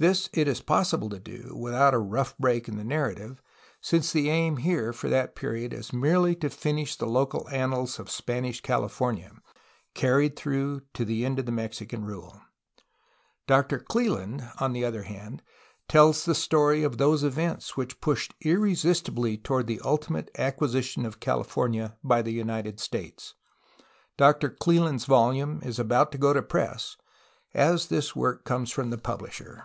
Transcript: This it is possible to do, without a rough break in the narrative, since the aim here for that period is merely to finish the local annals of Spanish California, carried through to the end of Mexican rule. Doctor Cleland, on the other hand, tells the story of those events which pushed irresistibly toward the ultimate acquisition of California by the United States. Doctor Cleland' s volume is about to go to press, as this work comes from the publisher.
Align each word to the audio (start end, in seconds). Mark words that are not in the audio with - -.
This 0.00 0.30
it 0.32 0.48
is 0.48 0.62
possible 0.62 1.10
to 1.10 1.18
do, 1.20 1.52
without 1.54 1.92
a 1.92 1.98
rough 1.98 2.34
break 2.38 2.68
in 2.68 2.78
the 2.78 2.84
narrative, 2.84 3.42
since 3.82 4.10
the 4.12 4.30
aim 4.30 4.56
here 4.56 4.94
for 4.94 5.10
that 5.10 5.34
period 5.34 5.74
is 5.74 5.92
merely 5.92 6.34
to 6.36 6.48
finish 6.48 6.96
the 6.96 7.04
local 7.04 7.46
annals 7.50 7.98
of 7.98 8.08
Spanish 8.10 8.62
California, 8.62 9.30
carried 9.92 10.36
through 10.36 10.80
to 10.94 11.04
the 11.04 11.26
end 11.26 11.38
of 11.38 11.46
Mexican 11.50 12.06
rule. 12.06 12.40
Doctor 13.46 13.78
Cleland, 13.78 14.50
on 14.58 14.72
the 14.72 14.86
other 14.86 15.02
hand, 15.02 15.42
tells 15.86 16.24
the 16.24 16.34
story 16.34 16.82
of 16.82 16.96
those 16.96 17.22
events 17.22 17.76
which 17.76 18.00
pushed 18.00 18.32
irresistibly 18.40 19.36
toward 19.36 19.66
the 19.66 19.82
ultimate 19.84 20.30
acquisition 20.38 21.04
of 21.04 21.20
California 21.20 21.98
by 22.02 22.22
the 22.22 22.32
United 22.32 22.80
States. 22.80 23.34
Doctor 24.16 24.48
Cleland' 24.48 25.00
s 25.00 25.04
volume 25.04 25.60
is 25.62 25.78
about 25.78 26.10
to 26.12 26.16
go 26.16 26.32
to 26.32 26.40
press, 26.40 26.96
as 27.52 27.88
this 27.88 28.16
work 28.16 28.46
comes 28.46 28.70
from 28.70 28.88
the 28.88 28.96
publisher. 28.96 29.62